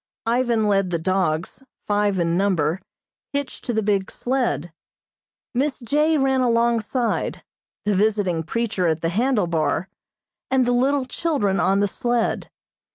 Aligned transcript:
Ivan 0.25 0.67
led 0.67 0.89
the 0.89 0.97
dogs, 0.97 1.61
five 1.85 2.17
in 2.17 2.35
number, 2.35 2.81
hitched 3.33 3.63
to 3.65 3.71
the 3.73 3.83
big 3.83 4.09
sled. 4.09 4.71
Miss 5.53 5.77
J. 5.79 6.17
ran 6.17 6.41
alongside, 6.41 7.43
the 7.85 7.93
visiting 7.93 8.41
preacher 8.41 8.87
at 8.87 9.01
the 9.01 9.09
handle 9.09 9.45
bar, 9.45 9.89
and 10.49 10.65
the 10.65 10.71
little 10.71 11.05
children 11.05 11.59
on 11.59 11.81
the 11.81 11.87
sled. 11.87 12.49